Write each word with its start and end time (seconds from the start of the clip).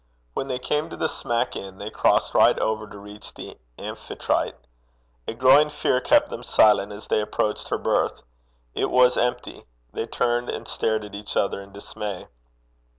When 0.33 0.47
they 0.47 0.57
came 0.57 0.89
to 0.89 0.97
The 0.97 1.07
Smack 1.07 1.55
Inn 1.55 1.77
they 1.77 1.91
crossed 1.91 2.33
right 2.33 2.57
over 2.57 2.89
to 2.89 2.97
reach 2.97 3.35
the 3.35 3.59
Amphitrite. 3.77 4.55
A 5.27 5.35
growing 5.35 5.69
fear 5.69 6.01
kept 6.01 6.31
them 6.31 6.41
silent 6.41 6.91
as 6.91 7.05
they 7.05 7.21
approached 7.21 7.69
her 7.69 7.77
berth. 7.77 8.23
It 8.73 8.89
was 8.89 9.15
empty. 9.15 9.63
They 9.93 10.07
turned 10.07 10.49
and 10.49 10.67
stared 10.67 11.05
at 11.05 11.13
each 11.13 11.37
other 11.37 11.61
in 11.61 11.71
dismay. 11.71 12.27